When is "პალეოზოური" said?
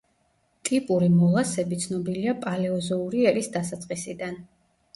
2.47-3.25